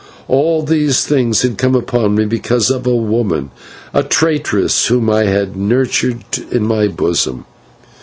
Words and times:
All 0.27 0.63
these 0.63 1.05
things 1.05 1.43
had 1.43 1.59
come 1.59 1.75
upon 1.75 2.15
me 2.15 2.25
because 2.25 2.71
of 2.71 2.87
a 2.87 2.95
woman, 2.95 3.51
a 3.93 4.01
traitress, 4.01 4.87
whom 4.87 5.11
I 5.11 5.25
had 5.25 5.55
nurtured 5.55 6.23
in 6.51 6.63
my 6.63 6.87
bosom. 6.87 7.45